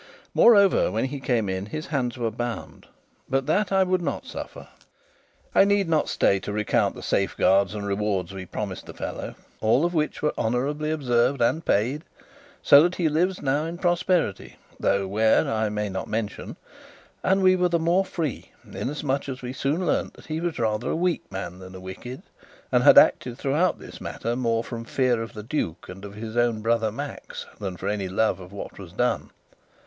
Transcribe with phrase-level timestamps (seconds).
[0.33, 2.87] Moreover, when he came in his hands were bound,
[3.29, 4.67] but that I would not suffer.
[5.53, 9.85] I need not stay to recount the safeguards and rewards we promised the fellow all
[9.85, 12.01] of which were honourably observed and paid,
[12.63, 16.57] so that he lives now in prosperity (though where I may not mention);
[17.23, 20.89] and we were the more free inasmuch as we soon learnt that he was rather
[20.89, 22.23] a weak man than a wicked,
[22.71, 26.35] and had acted throughout this matter more from fear of the duke and of his
[26.35, 29.29] own brother Max than for any love of what was done.